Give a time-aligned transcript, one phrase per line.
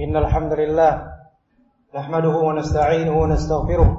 [0.00, 0.92] إن الحمد لله
[1.94, 3.90] نحمده ونستعينه ونستغفره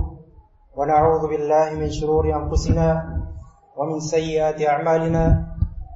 [0.78, 2.88] ونعوذ بالله من شرور أنفسنا
[3.78, 5.24] ومن سيئات أعمالنا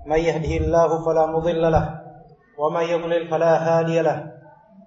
[0.08, 1.86] من يهده الله فلا مضل له
[2.60, 4.32] ومن يضلل فلا هادي له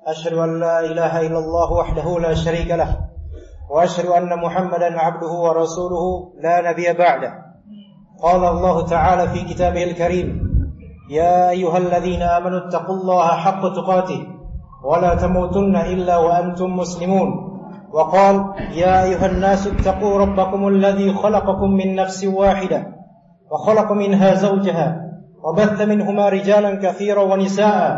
[0.06, 2.96] أشهد أن لا إله إلا الله وحده لا شريك له
[3.71, 7.33] وأشهد أن محمدا عبده ورسوله لا نبي بعده
[8.22, 10.28] قال الله تعالى في كتابه الكريم
[11.10, 14.26] يا أيها الذين آمنوا اتقوا الله حق تقاته
[14.85, 17.29] ولا تموتن إلا وأنتم مسلمون.
[17.95, 18.45] وقال
[18.75, 22.87] يا أيها الناس اتقوا ربكم الذي خلقكم من نفس واحدة
[23.51, 25.01] وخلق منها زوجها
[25.45, 27.97] وبث منهما رجالا كثيرا ونساء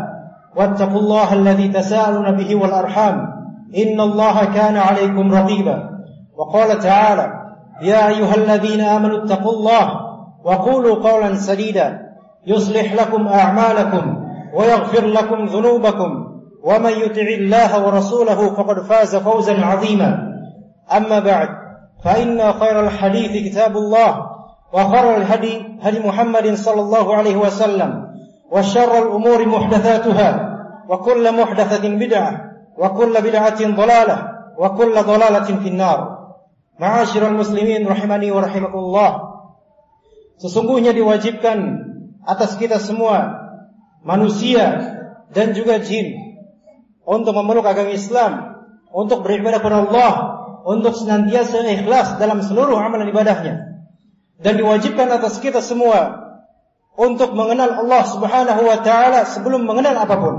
[0.55, 3.15] واتقوا الله الذي تساءلون به والأرحام
[3.77, 5.89] إن الله كان عليكم رقيبا.
[6.37, 7.27] وقال تعالى
[7.81, 9.85] يا أيها الذين آمنوا اتقوا الله
[10.45, 11.99] وقولوا قولا سديدا
[12.47, 14.17] يصلح لكم أعمالكم
[14.53, 16.36] ويغفر لكم ذنوبكم.
[16.63, 20.11] ومن يطع الله ورسوله فقد فاز فوزا عظيما.
[20.97, 21.49] أما بعد
[22.03, 24.29] فإن خير الحديث كتاب الله
[24.73, 28.07] وخير الهدي هدي محمد صلى الله عليه وسلم
[28.51, 30.29] وشر الأمور محدثاتها
[30.89, 32.31] وكل محدثة بدعة
[32.77, 34.17] وكل بدعة ضلالة
[34.57, 36.17] وكل ضلالة في النار.
[36.79, 39.11] معاشر المسلمين رحمني ورحمكم الله
[40.37, 41.57] Sesungguhnya diwajibkan
[42.21, 43.41] atas kita semua
[44.05, 44.93] manusia
[45.33, 46.26] dan juga jin
[47.07, 48.33] untuk memeluk agama Islam,
[48.91, 50.13] untuk beribadah kepada Allah,
[50.67, 53.87] untuk senantiasa ikhlas dalam seluruh amalan ibadahnya.
[54.43, 56.27] Dan diwajibkan atas kita semua
[56.99, 60.35] untuk mengenal Allah Subhanahu wa taala sebelum mengenal apa pun.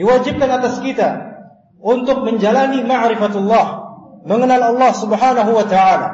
[0.00, 1.36] Diwajibkan atas kita
[1.78, 3.66] untuk menjalani ma'rifatullah,
[4.24, 6.08] mengenal Allah Subhanahu wa taala,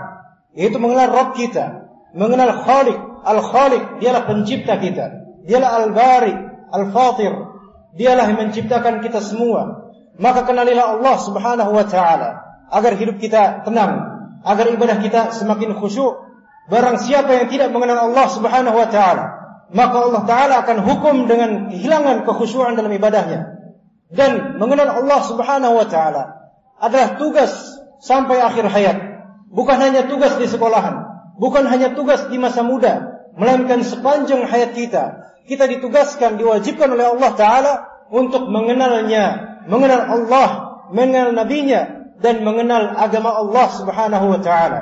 [0.58, 5.06] yaitu mengenal Rabb kita, mengenal Khaliq, Al-Khaliq, dialah pencipta kita,
[5.46, 6.34] dialah Al-Bari,
[6.74, 7.32] Al-Fatir,
[7.94, 9.91] Dialah yang menciptakan kita semua.
[10.20, 12.30] Maka kenalilah Allah Subhanahu wa taala
[12.70, 13.92] agar hidup kita tenang,
[14.47, 16.28] agar ibadah kita semakin khusyuk.
[16.70, 19.25] Barang siapa yang tidak mengenal Allah Subhanahu wa taala,
[19.75, 23.59] maka Allah taala akan hukum dengan kehilangan kekhusyuan dalam ibadahnya.
[24.10, 26.22] Dan mengenal Allah Subhanahu wa taala
[26.78, 27.50] adalah tugas
[28.03, 28.98] sampai akhir hayat.
[29.50, 35.26] Bukan hanya tugas di sekolahan, bukan hanya tugas di masa muda, melainkan sepanjang hayat kita
[35.50, 37.72] kita ditugaskan, diwajibkan oleh Allah Ta'ala
[38.15, 40.49] untuk mengenalnya, mengenal Allah,
[40.94, 44.81] mengenal nabinya, dan mengenal agama Allah Subhanahu wa Ta'ala.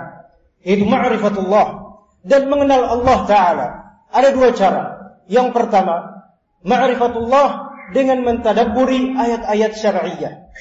[0.60, 1.88] Itu ma'rifatullah.
[2.20, 3.66] Dan mengenal Allah Ta'ala.
[4.12, 4.84] Ada dua cara.
[5.24, 6.28] Yang pertama,
[6.60, 7.48] ma'rifatullah
[7.96, 10.52] dengan mentadaburi ayat-ayat syar'iyah.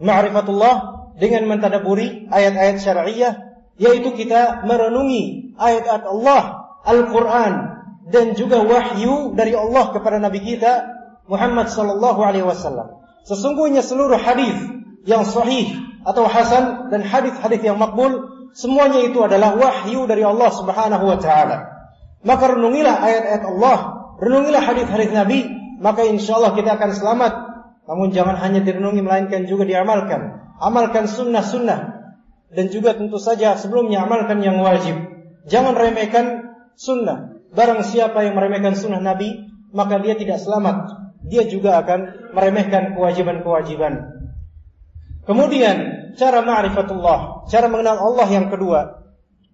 [0.00, 0.76] Ma'rifatullah
[1.20, 3.32] dengan mentadaburi ayat-ayat syar'iyah
[3.76, 6.42] yaitu kita merenungi ayat-ayat Allah
[6.84, 7.71] Al-Quran
[8.10, 10.90] dan juga wahyu dari Allah kepada Nabi kita
[11.30, 13.02] Muhammad sallallahu alaihi wasallam.
[13.22, 14.58] Sesungguhnya seluruh hadis
[15.06, 18.26] yang sahih atau hasan dan hadis-hadis yang makbul
[18.58, 21.70] semuanya itu adalah wahyu dari Allah Subhanahu wa taala.
[22.22, 23.78] Maka renungilah ayat-ayat Allah,
[24.18, 25.46] renungilah hadis-hadis Nabi,
[25.78, 27.32] maka insyaallah kita akan selamat.
[27.82, 30.54] Namun jangan hanya direnungi melainkan juga diamalkan.
[30.62, 32.02] Amalkan sunnah-sunnah
[32.54, 34.94] dan juga tentu saja sebelumnya amalkan yang wajib.
[35.50, 37.31] Jangan remehkan sunnah.
[37.52, 39.44] Barang siapa yang meremehkan sunnah Nabi,
[39.76, 40.88] maka dia tidak selamat.
[41.28, 44.24] Dia juga akan meremehkan kewajiban-kewajiban.
[45.28, 45.76] Kemudian,
[46.16, 49.04] cara ma'rifatullah, cara mengenal Allah yang kedua,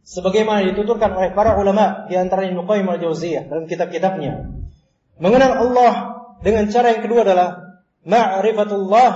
[0.06, 4.46] sebagaimana dituturkan oleh para ulama di antara Ibnu Qayyim al-Jauziyah dalam kitab-kitabnya.
[5.18, 5.92] Mengenal Allah
[6.40, 9.10] dengan cara yang kedua adalah ma'rifatullah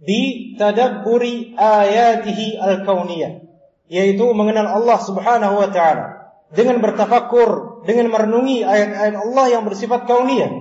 [0.00, 3.44] bi tadabburi ayatihi al-kauniyah,
[3.90, 6.15] yaitu mengenal Allah Subhanahu wa taala
[6.50, 10.52] dengan bertafakur, dengan merenungi ayat-ayat Allah yang bersifat kauniyah.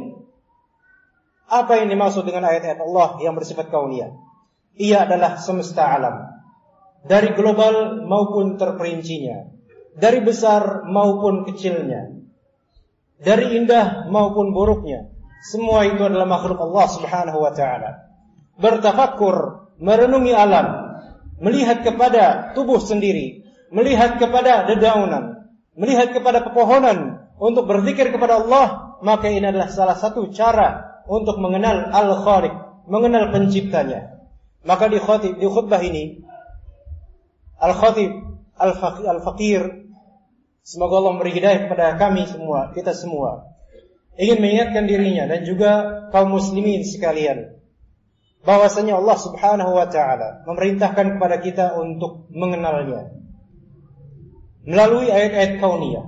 [1.46, 4.18] Apa yang dimaksud dengan ayat-ayat Allah yang bersifat kauniyah?
[4.82, 6.26] Ia adalah semesta alam.
[7.06, 9.54] Dari global maupun terperincinya.
[9.94, 12.18] Dari besar maupun kecilnya.
[13.22, 15.14] Dari indah maupun buruknya.
[15.46, 18.10] Semua itu adalah makhluk Allah subhanahu wa ta'ala.
[18.58, 20.98] Bertafakur, merenungi alam.
[21.38, 23.46] Melihat kepada tubuh sendiri.
[23.70, 25.36] Melihat kepada dedaunan
[25.76, 31.92] melihat kepada pepohonan untuk berzikir kepada Allah, maka ini adalah salah satu cara untuk mengenal
[31.92, 34.24] Al-Khaliq, mengenal penciptanya.
[34.66, 36.26] Maka di khutbah, di khutbah ini
[37.62, 38.12] Al-Khatib
[38.58, 39.62] Al-Faqir
[40.66, 43.54] semoga Allah memberi hidayah kepada kami semua, kita semua.
[44.16, 45.72] Ingin mengingatkan dirinya dan juga
[46.10, 47.60] kaum muslimin sekalian
[48.48, 53.12] bahwasanya Allah Subhanahu wa taala memerintahkan kepada kita untuk mengenalnya
[54.66, 56.06] melalui ayat-ayat kauniyah.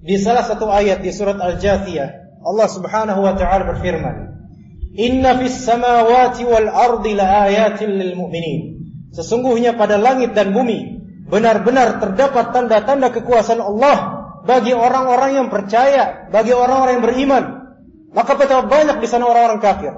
[0.00, 4.16] Di salah satu ayat di surat Al-Jathiyah, Allah Subhanahu wa taala berfirman,
[4.96, 8.60] Inna fis samawati wal ardi laayatin lil mu'minin.
[9.12, 13.96] Sesungguhnya pada langit dan bumi benar-benar terdapat tanda-tanda kekuasaan Allah
[14.48, 17.44] bagi orang-orang yang percaya, bagi orang-orang yang beriman.
[18.10, 19.94] Maka betapa banyak di sana orang-orang kafir.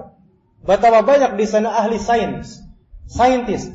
[0.62, 2.61] Betapa banyak di sana ahli sains,
[3.08, 3.73] scientist.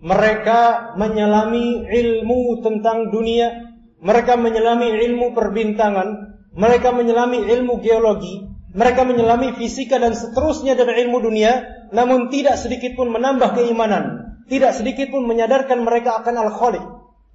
[0.00, 3.68] Mereka menyelami ilmu tentang dunia,
[4.00, 11.20] mereka menyelami ilmu perbintangan, mereka menyelami ilmu geologi, mereka menyelami fisika dan seterusnya dari ilmu
[11.20, 16.84] dunia, namun tidak sedikit pun menambah keimanan, tidak sedikit pun menyadarkan mereka akan Al-Khaliq.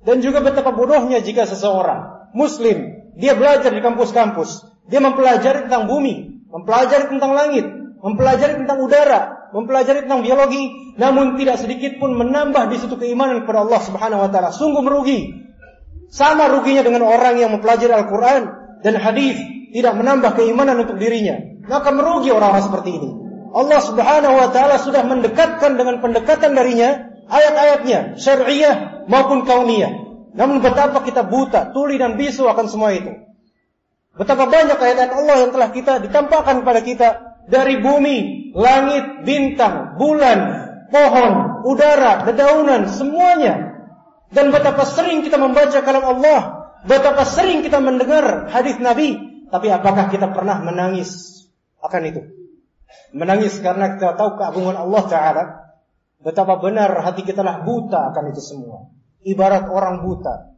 [0.05, 6.45] Dan juga betapa bodohnya jika seseorang muslim, dia belajar di kampus-kampus, dia mempelajari tentang bumi,
[6.49, 7.65] mempelajari tentang langit,
[7.99, 13.67] mempelajari tentang udara, mempelajari tentang biologi, namun tidak sedikit pun menambah di situ keimanan kepada
[13.67, 14.49] Allah Subhanahu wa taala.
[14.55, 15.45] Sungguh merugi.
[16.09, 18.43] Sama ruginya dengan orang yang mempelajari Al-Qur'an
[18.85, 19.35] dan hadis
[19.75, 21.35] tidak menambah keimanan untuk dirinya.
[21.67, 23.09] Maka merugi orang-orang seperti ini.
[23.51, 29.91] Allah Subhanahu wa taala sudah mendekatkan dengan pendekatan darinya ayat-ayatnya syariah maupun kauniyah.
[30.35, 33.11] Namun betapa kita buta, tuli dan bisu akan semua itu.
[34.15, 37.07] Betapa banyak ayat-ayat Allah yang telah kita ditampakkan kepada kita
[37.45, 40.39] dari bumi, langit, bintang, bulan,
[40.89, 43.75] pohon, udara, dedaunan, semuanya.
[44.33, 46.39] Dan betapa sering kita membaca kalam Allah,
[46.83, 49.15] betapa sering kita mendengar hadis Nabi,
[49.53, 51.43] tapi apakah kita pernah menangis
[51.79, 52.21] akan itu?
[53.15, 55.43] Menangis karena kita tahu keagungan Allah Ta'ala,
[56.19, 58.91] betapa benar hati kita lah buta akan itu semua.
[59.25, 60.53] Ibarat orang buta,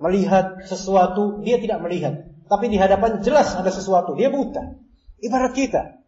[0.00, 2.26] melihat sesuatu, dia tidak melihat.
[2.50, 4.74] Tapi di hadapan jelas ada sesuatu, dia buta.
[5.20, 5.99] Ibarat kita,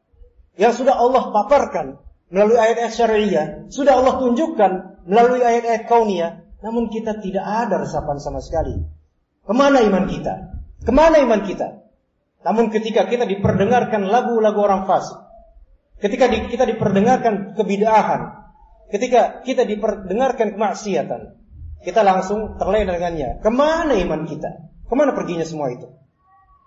[0.60, 2.00] yang sudah Allah paparkan
[2.32, 8.40] melalui ayat-ayat syariah, sudah Allah tunjukkan melalui ayat-ayat kauniyah, namun kita tidak ada resapan sama
[8.40, 8.76] sekali.
[9.43, 10.34] Ke mana iman kita?
[10.82, 11.82] Ke mana iman kita?
[12.43, 15.19] Namun ketika kita diperdengarkan lagu-lagu orang fasik,
[16.02, 18.50] ketika kita diperdengarkan kebidahan,
[18.90, 21.38] ketika kita diperdengarkan kemaksiatan,
[21.82, 23.43] kita langsung terlena dengannya.
[23.43, 24.70] Ke mana iman kita?
[24.87, 25.90] Ke mana perginya semua itu?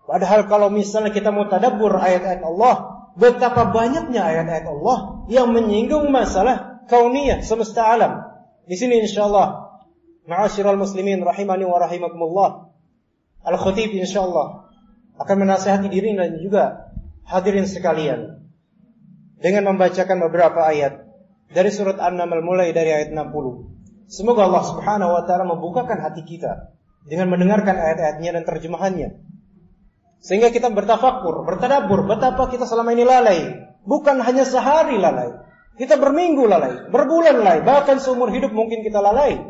[0.06, 6.84] Padahal kalau misalnya kita mau tadabbur ayat-ayat Allah, betapa banyaknya ayat-ayat Allah yang menyinggung masalah
[6.92, 8.22] kauniyah semesta alam.
[8.68, 9.80] Di sini insyaallah
[10.28, 12.50] ma'asyiral muslimin rahimani wa rahimakumullah.
[13.46, 14.68] Al-Khatib insyaallah
[15.22, 16.92] akan menasihati diri dan juga
[17.24, 18.44] hadirin sekalian
[19.40, 21.06] dengan membacakan beberapa ayat
[21.54, 24.12] dari surat An-Naml mulai dari ayat 60.
[24.12, 26.74] Semoga Allah Subhanahu wa taala membukakan hati kita
[27.06, 29.10] dengan mendengarkan ayat-ayatnya dan terjemahannya
[30.22, 33.40] sehingga kita bertafakur, bertadabur betapa kita selama ini lalai.
[33.86, 35.46] Bukan hanya sehari lalai.
[35.76, 39.44] Kita berminggu lalai, berbulan lalai, bahkan seumur hidup mungkin kita lalai.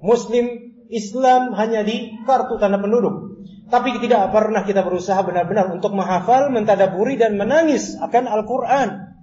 [0.00, 3.42] Muslim Islam hanya di kartu tanda penduduk.
[3.66, 9.18] Tapi tidak pernah kita berusaha benar-benar untuk menghafal, mentadaburi dan menangis akan Al-Quran.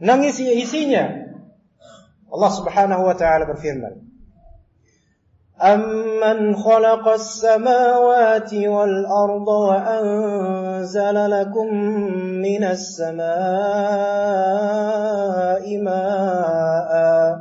[0.00, 1.28] Nangis isinya.
[2.28, 4.07] Allah Subhanahu wa taala berfirman,
[5.62, 11.74] أمن خلق السماوات والأرض وأنزل لكم
[12.42, 13.28] من السماء
[15.82, 17.38] ماء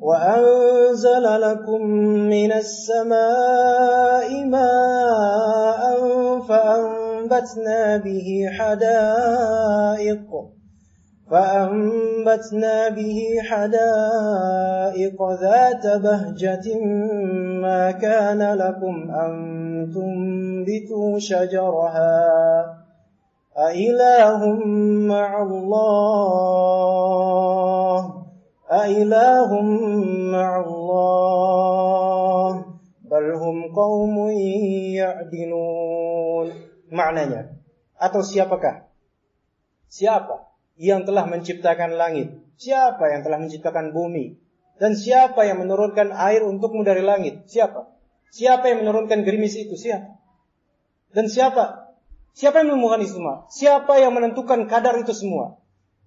[0.00, 1.86] وأنزل لكم
[2.30, 5.80] من السماء ماء
[6.48, 10.49] فأنبتنا به حدائق
[11.30, 16.66] فأنبتنا به حدائق ذات بهجة
[17.62, 19.32] ما كان لكم أن
[19.94, 22.20] تنبتوا شجرها.
[23.58, 24.54] أإله
[25.06, 26.40] مع الله؟
[28.72, 29.60] أإله
[30.34, 32.64] مع الله؟
[33.10, 34.30] بل هم قوم
[34.98, 36.70] يعدلون.
[36.90, 37.54] maknanya
[37.94, 38.90] atau siapakah?
[39.86, 40.49] Siapa?
[40.76, 42.36] Yang telah menciptakan langit?
[42.60, 44.36] Siapa yang telah menciptakan bumi?
[44.80, 47.48] Dan siapa yang menurunkan air untukmu dari langit?
[47.48, 47.88] Siapa?
[48.30, 49.76] Siapa yang menurunkan gerimis itu?
[49.76, 50.16] Siapa?
[51.10, 51.96] Dan siapa?
[52.32, 53.34] Siapa yang menemukan itu semua?
[53.50, 55.58] Siapa yang menentukan kadar itu semua?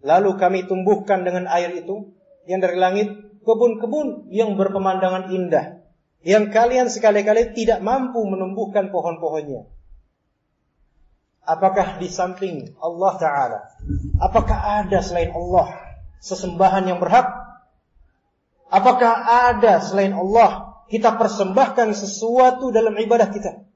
[0.02, 2.16] Lalu kami tumbuhkan dengan air itu
[2.48, 3.12] yang dari langit
[3.44, 5.84] kebun-kebun yang berpemandangan indah
[6.24, 9.68] yang kalian sekali-kali tidak mampu menumbuhkan pohon-pohonnya.
[11.44, 13.60] Apakah di samping Allah Ta'ala
[14.24, 15.76] Apakah ada selain Allah
[16.24, 17.28] Sesembahan yang berhak?
[18.72, 23.68] Apakah ada selain Allah Kita persembahkan sesuatu dalam ibadah kita?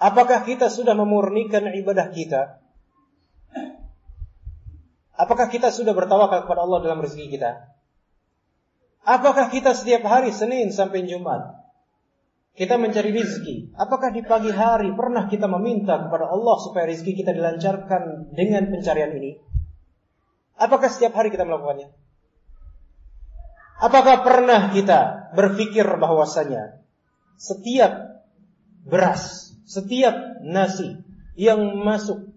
[0.00, 2.56] Apakah kita sudah memurnikan ibadah kita?
[5.12, 7.68] Apakah kita sudah bertawakal kepada Allah dalam rezeki kita?
[9.04, 11.59] Apakah kita setiap hari Senin sampai Jumat
[12.54, 13.70] kita mencari rizki.
[13.78, 19.14] Apakah di pagi hari pernah kita meminta kepada Allah supaya rizki kita dilancarkan dengan pencarian
[19.16, 19.38] ini?
[20.60, 21.88] Apakah setiap hari kita melakukannya?
[23.80, 26.84] Apakah pernah kita berpikir bahwasanya
[27.40, 28.20] setiap
[28.84, 31.00] beras, setiap nasi
[31.40, 32.28] yang masuk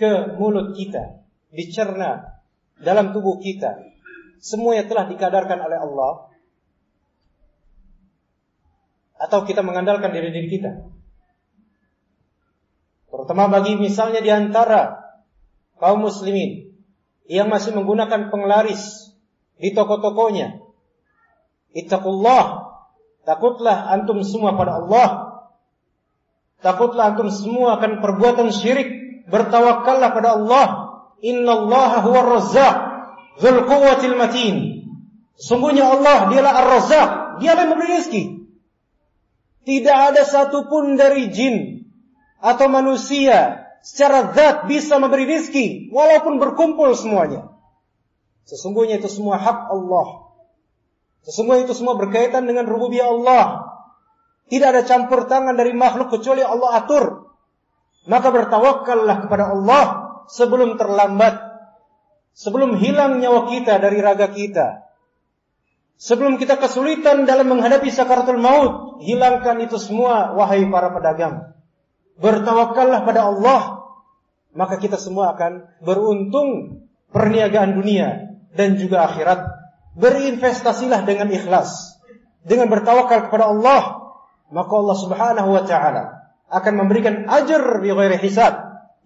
[0.00, 1.20] ke mulut kita,
[1.52, 2.40] dicerna
[2.80, 3.92] dalam tubuh kita,
[4.40, 6.32] semuanya telah dikadarkan oleh Allah
[9.16, 10.72] atau kita mengandalkan diri diri kita.
[13.08, 15.00] Terutama bagi misalnya di antara
[15.80, 16.68] kaum muslimin
[17.26, 19.12] yang masih menggunakan penglaris
[19.56, 20.60] di toko-tokonya.
[21.72, 22.68] Ittaqullah.
[23.26, 25.08] Takutlah antum semua pada Allah.
[26.62, 28.88] Takutlah antum semua akan perbuatan syirik.
[29.26, 30.66] Bertawakallah pada Allah.
[31.24, 32.76] Inna Allah huwa razzaq.
[33.42, 34.54] Zul quwwatil matin.
[35.36, 37.10] Sungguhnya Allah dialah ar-razzaq.
[37.42, 38.22] Dialah yang memberi rezeki.
[39.66, 41.82] Tidak ada satupun dari jin
[42.38, 47.50] atau manusia secara zat bisa memberi rizki walaupun berkumpul semuanya.
[48.46, 50.30] Sesungguhnya itu semua hak Allah.
[51.26, 53.46] Sesungguhnya itu semua berkaitan dengan rububiyah Allah.
[54.46, 57.34] Tidak ada campur tangan dari makhluk kecuali Allah atur.
[58.06, 59.84] Maka bertawakallah kepada Allah
[60.30, 61.42] sebelum terlambat.
[62.38, 64.85] Sebelum hilang nyawa kita dari raga kita.
[65.96, 71.56] Sebelum kita kesulitan dalam menghadapi sakaratul maut, hilangkan itu semua wahai para pedagang.
[72.20, 73.60] Bertawakallah pada Allah,
[74.52, 76.80] maka kita semua akan beruntung
[77.16, 79.40] perniagaan dunia dan juga akhirat.
[79.96, 81.96] Berinvestasilah dengan ikhlas,
[82.44, 84.12] dengan bertawakal kepada Allah,
[84.52, 88.52] maka Allah Subhanahu wa taala akan memberikan ajar bi ghairi hisab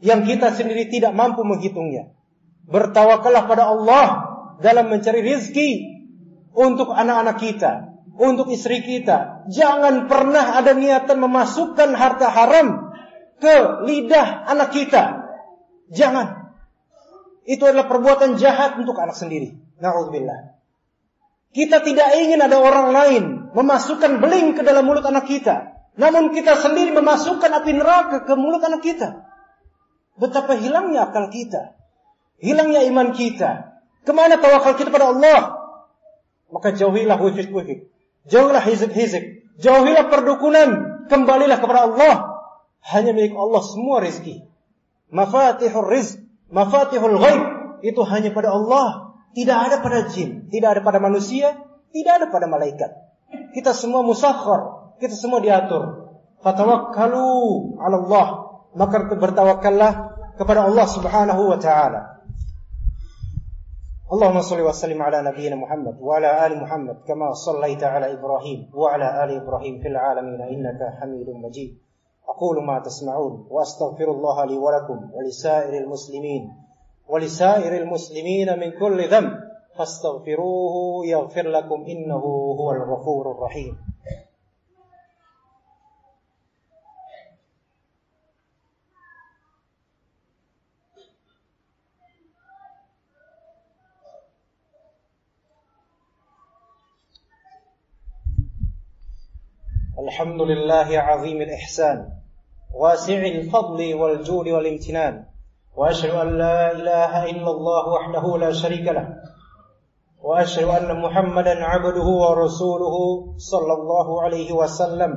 [0.03, 2.11] yang kita sendiri tidak mampu menghitungnya.
[2.67, 4.07] Bertawakallah pada Allah
[4.59, 6.00] dalam mencari rizki
[6.55, 7.73] untuk anak-anak kita,
[8.19, 9.49] untuk istri kita.
[9.49, 12.93] Jangan pernah ada niatan memasukkan harta haram
[13.41, 13.55] ke
[13.89, 15.03] lidah anak kita.
[15.91, 16.53] Jangan.
[17.49, 19.57] Itu adalah perbuatan jahat untuk anak sendiri.
[19.81, 20.61] Na'udzubillah.
[21.51, 25.75] Kita tidak ingin ada orang lain memasukkan beling ke dalam mulut anak kita.
[25.99, 29.27] Namun kita sendiri memasukkan api neraka ke mulut anak kita.
[30.15, 31.75] Betapa hilangnya akal kita.
[32.39, 33.83] Hilangnya iman kita.
[34.07, 35.60] Ke mana tawakal kita pada Allah?
[36.51, 37.79] Maka jauhilah wujud-wujud.
[38.27, 39.47] Jauhilah hizib-hizib.
[39.59, 41.03] Jauhilah perdukunan.
[41.07, 42.15] Kembalilah kepada Allah.
[42.85, 44.45] Hanya milik Allah semua rezeki.
[45.15, 46.19] Mafatihul rizq.
[46.51, 47.43] Mafatihul ghaib.
[47.87, 49.17] Itu hanya pada Allah.
[49.33, 50.51] Tidak ada pada jin.
[50.51, 51.55] Tidak ada pada manusia.
[51.91, 52.91] Tidak ada pada malaikat.
[53.55, 54.95] Kita semua musakhar.
[54.99, 56.13] Kita semua diatur.
[56.43, 57.31] Fatawakkalu
[57.79, 58.27] ala Allah.
[58.75, 59.93] Maka bertawakallah
[60.39, 62.20] kepada Allah subhanahu wa ta'ala.
[64.13, 69.31] اللهم صل وسلم على نبينا محمد وعلى آل محمد كما صليت على إبراهيم وعلى آل
[69.43, 71.79] إبراهيم في العالمين إنك حميد مجيد.
[72.29, 76.43] أقول ما تسمعون وأستغفر الله لي ولكم ولسائر المسلمين
[77.09, 79.33] ولسائر المسلمين من كل ذنب
[79.79, 82.25] فاستغفروه يغفر لكم إنه
[82.61, 83.79] هو الغفور الرحيم.
[100.01, 102.09] الحمد لله عظيم الإحسان
[102.75, 105.25] واسع الفضل والجود والامتنان
[105.77, 109.09] وأشهد أن لا إله إلا الله وحده لا شريك له
[110.23, 112.97] وأشهد أن محمدا عبده ورسوله
[113.37, 115.13] صلى الله عليه وسلم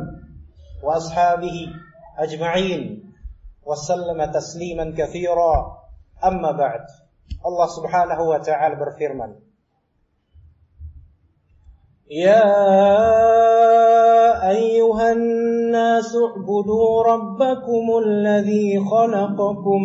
[0.84, 1.58] وأصحابه
[2.18, 3.14] أجمعين
[3.66, 5.84] وسلم تسليما كثيرا.
[6.24, 6.86] أما بعد
[7.46, 9.32] الله سبحانه وتعالى berfirman
[12.10, 12.44] يا
[14.50, 19.82] أيها الناس اعبدوا ربكم الذي خلقكم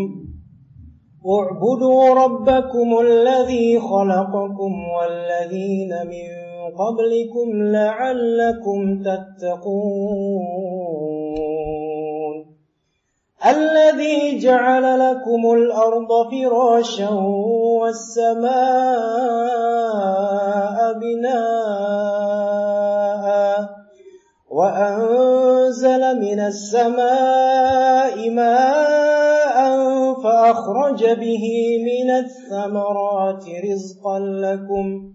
[1.27, 6.29] اعبدوا ربكم الذي خلقكم والذين من
[6.79, 10.49] قبلكم لعلكم تتقون
[13.47, 17.11] الذي جعل لكم الأرض فراشا
[17.81, 18.49] والسماء
[21.01, 22.39] بناءً
[24.49, 29.57] وأنزل من السماء ماء
[30.23, 31.45] فأخرج به
[31.85, 35.13] من الثمرات رزقا لكم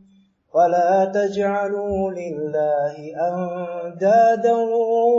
[0.53, 4.55] فلا تجعلوا لله أندادا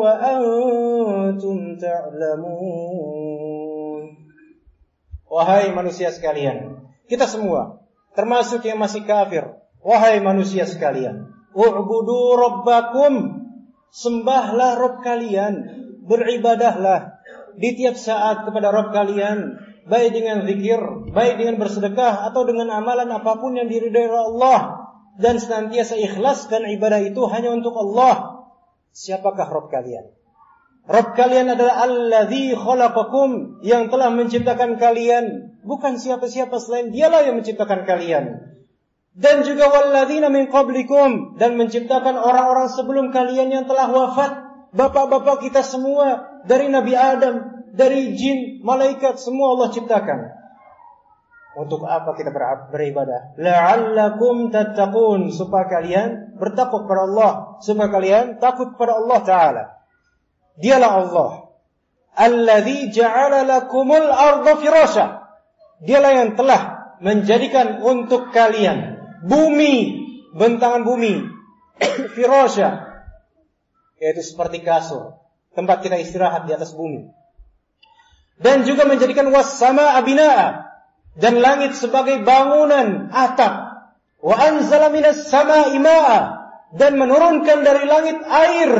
[0.00, 3.34] وأنتم تعلمون
[5.34, 6.78] Wahai manusia sekalian,
[7.10, 7.82] kita semua,
[8.14, 9.42] termasuk yang masih kafir,
[9.82, 13.43] wahai manusia sekalian, u'budu rabbakum
[13.94, 15.54] Sembahlah Rob kalian,
[16.02, 17.14] beribadahlah
[17.54, 19.54] di tiap saat kepada Rob kalian,
[19.86, 20.82] baik dengan zikir,
[21.14, 27.06] baik dengan bersedekah atau dengan amalan apa pun yang diridhai Allah dan senantiasa ikhlaskan ibadah
[27.06, 28.42] itu hanya untuk Allah.
[28.90, 30.10] Siapakah Rob kalian?
[30.90, 37.86] Rob kalian adalah Alladhi khalaqakum yang telah menciptakan kalian, bukan siapa-siapa selain Dialah yang menciptakan
[37.86, 38.54] kalian.
[39.14, 44.42] Dan juga walladzina min qablikum dan menciptakan orang-orang sebelum kalian yang telah wafat,
[44.74, 50.18] bapak-bapak kita semua dari Nabi Adam, dari jin, malaikat semua Allah ciptakan.
[51.54, 52.34] Untuk apa kita
[52.74, 53.38] beribadah?
[53.38, 59.64] La'allakum tattaqun supaya kalian bertakwa kepada Allah, supaya kalian takut kepada Allah taala.
[60.58, 61.30] Dialah Allah.
[62.18, 65.06] Alladzi ja'ala lakumul arda firasha.
[65.86, 66.62] Dialah yang telah
[66.98, 68.93] menjadikan untuk kalian
[69.24, 69.74] bumi,
[70.36, 71.24] bentangan bumi,
[72.14, 72.84] firasha,
[73.96, 75.16] yaitu seperti kasur,
[75.56, 77.08] tempat kita istirahat di atas bumi.
[78.36, 80.66] Dan juga menjadikan wassama abinaa
[81.14, 83.86] dan langit sebagai bangunan atap.
[84.18, 86.42] Wa anzala minas sama imaa.
[86.74, 88.72] Dan menurunkan dari langit air.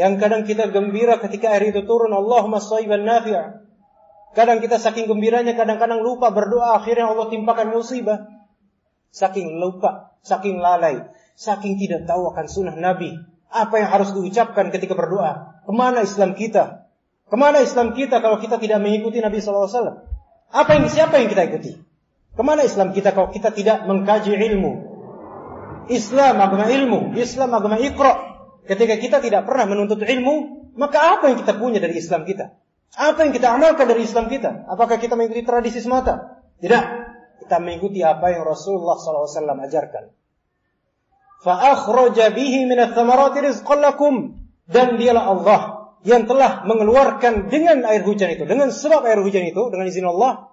[0.00, 3.60] Yang kadang kita gembira ketika air itu turun, Allahumma sayyiban nafi'a.
[4.32, 8.37] Kadang kita saking gembiranya, kadang-kadang lupa berdoa, akhirnya Allah timpakan musibah.
[9.08, 13.16] Saking lupa, saking lalai, saking tidak tahu akan sunnah Nabi.
[13.48, 15.64] Apa yang harus diucapkan ketika berdoa?
[15.64, 16.88] Ke mana Islam kita?
[17.28, 20.04] Ke mana Islam kita kalau kita tidak mengikuti Nabi SAW?
[20.48, 21.72] Apa yang siapa yang kita ikuti?
[22.36, 24.72] Ke mana Islam kita kalau kita tidak mengkaji ilmu?
[25.88, 28.36] Islam agama ilmu, Islam agama ikra.
[28.68, 32.52] Ketika kita tidak pernah menuntut ilmu, maka apa yang kita punya dari Islam kita?
[32.96, 34.68] Apa yang kita amalkan dari Islam kita?
[34.68, 36.44] Apakah kita mengikuti tradisi semata?
[36.60, 36.84] Tidak
[37.38, 39.26] kita mengikuti apa yang Rasulullah SAW
[39.64, 40.10] ajarkan.
[41.38, 44.42] Fa'akhroja bihi minat thamarati rizqallakum.
[44.68, 45.60] Dan dialah Allah
[46.04, 48.44] yang telah mengeluarkan dengan air hujan itu.
[48.44, 50.52] Dengan sebab air hujan itu, dengan izin Allah,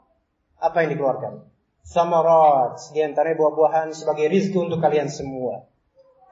[0.62, 1.52] apa yang dikeluarkan?
[1.86, 5.70] Samarat, di antaranya buah-buahan sebagai rizki untuk kalian semua.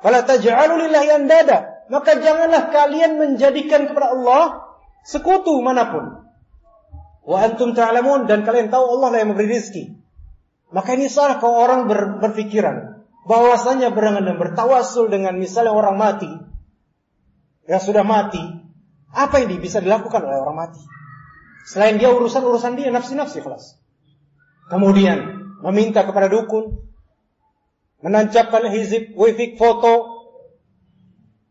[0.01, 1.85] Fala taj'alu lillahi andada.
[1.91, 6.05] Maka janganlah kalian menjadikan kepada Allah sekutu mana pun.
[7.23, 10.02] Wa antum ta'lamun dan kalian tahu Allah lah yang memberi rizki.
[10.73, 16.29] Maka ini salah kalau orang ber, berpikiran bahwasanya berangan dan bertawasul dengan misalnya orang mati
[17.69, 18.41] yang sudah mati,
[19.13, 20.81] apa yang bisa dilakukan oleh orang mati?
[21.63, 23.79] Selain dia urusan-urusan dia nafsi-nafsi kelas.
[24.67, 26.83] Kemudian meminta kepada dukun,
[28.03, 30.11] menancapkan hizib, wifik, foto,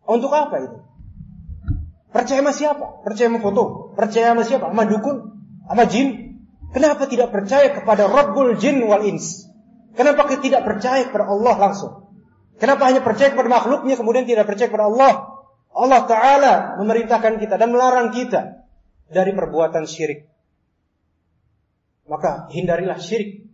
[0.04, 0.78] untuk apa itu?
[2.12, 2.86] Percaya sama siapa?
[3.00, 3.94] Percaya sama foto?
[3.96, 4.68] Percaya sama siapa?
[4.68, 5.16] Sama dukun?
[5.64, 6.08] Sama jin?
[6.72, 9.48] Kenapa tidak percaya kepada Rabbul Jin wal Ins?
[9.92, 12.08] Kenapa tidak percaya kepada Allah langsung?
[12.56, 15.12] Kenapa hanya percaya kepada makhluknya kemudian tidak percaya kepada Allah?
[15.72, 18.64] Allah Ta'ala memerintahkan kita dan melarang kita
[19.08, 20.28] dari perbuatan syirik.
[22.08, 23.48] Maka hindarilah syirik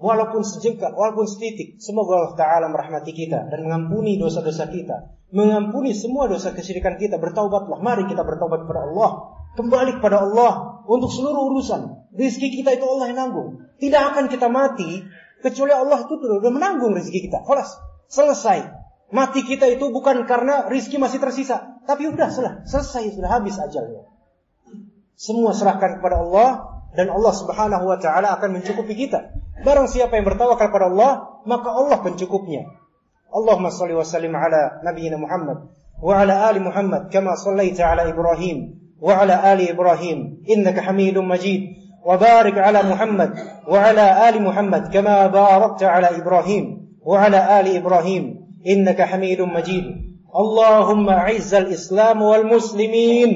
[0.00, 1.80] walaupun sejengkal, walaupun setitik.
[1.80, 5.16] Semoga Allah Ta'ala merahmati kita dan mengampuni dosa-dosa kita.
[5.34, 7.16] Mengampuni semua dosa kesyirikan kita.
[7.18, 7.80] Bertaubatlah.
[7.80, 9.10] Mari kita bertaubat kepada Allah.
[9.54, 12.10] Kembali kepada Allah untuk seluruh urusan.
[12.14, 13.62] Rizki kita itu Allah yang nanggung.
[13.78, 15.02] Tidak akan kita mati
[15.42, 17.42] kecuali Allah itu sudah menanggung rizki kita.
[17.46, 17.74] Kelas.
[18.10, 18.70] Selesai.
[19.14, 21.82] Mati kita itu bukan karena rizki masih tersisa.
[21.86, 22.28] Tapi udah
[22.66, 23.14] selesai.
[23.14, 24.10] Sudah habis ajalnya.
[25.14, 26.48] Semua serahkan kepada Allah
[26.94, 29.34] dan Allah Subhanahu wa taala akan mencukupi kita.
[29.62, 32.66] Barang siapa yang bertawakal kepada Allah, maka Allah pencukupnya.
[33.34, 38.83] Allahumma salli wa sallim ala nabiyyina Muhammad wa ala ali Muhammad kama sallaita ala Ibrahim
[39.00, 41.84] وعلى آل إبراهيم إنك حميد مجيد.
[42.06, 43.34] وبارك على محمد
[43.68, 49.84] وعلى آل محمد كما باركت على إبراهيم وعلى آل إبراهيم إنك حميد مجيد.
[50.36, 53.30] اللهم أعز الإسلام والمسلمين.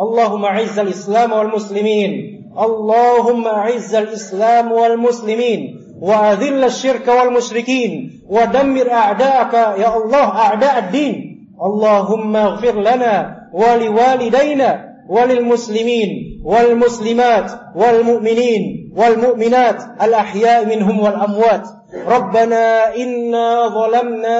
[0.00, 2.34] اللهم أعز الإسلام والمسلمين.
[2.58, 5.80] اللهم عز الإسلام والمسلمين.
[6.00, 8.22] وأذل الشرك والمشركين.
[8.28, 9.54] ودمر أعداءك.
[9.54, 11.14] يا الله أعداء الدين.
[11.62, 14.93] اللهم اغفر لنا ولوالدينا.
[15.08, 21.68] وللمسلمين والمسلمات والمؤمنين والمؤمنات الأحياء منهم والأموات.
[22.08, 24.38] ربنا إنا ظلمنا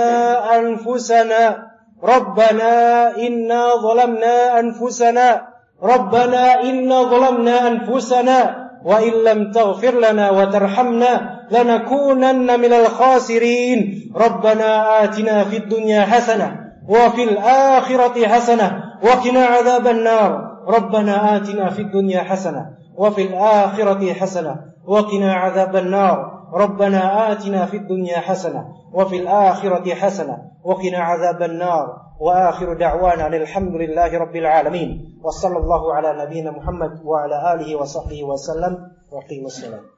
[0.56, 1.56] أنفسنا.
[2.04, 5.42] ربنا إنا ظلمنا أنفسنا.
[5.82, 8.64] ربنا إنا ظلمنا أنفسنا.
[8.84, 14.12] وإن لم تغفر لنا وترحمنا لنكونن من الخاسرين.
[14.16, 16.56] ربنا آتنا في الدنيا حسنة
[16.88, 20.53] وفي الآخرة حسنة وقنا عذاب النار.
[20.68, 26.34] ربنا آتنا في الدنيا حسنة وفي الآخرة حسنة وقنا عذاب النار.
[26.54, 31.86] ربنا آتنا في الدنيا حسنة وفي الآخرة حسنة وقنا عذاب النار.
[32.20, 35.20] وآخر دعوانا أن الحمد لله رب العالمين.
[35.24, 38.78] وصلى الله على نبينا محمد وعلى آله وصحبه وسلم.
[39.12, 39.93] وقيم السلام